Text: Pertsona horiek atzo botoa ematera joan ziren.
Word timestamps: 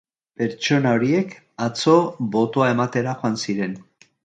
Pertsona 0.41 0.93
horiek 0.99 1.35
atzo 1.67 1.95
botoa 2.37 2.73
ematera 2.79 3.17
joan 3.23 3.41
ziren. 3.45 3.79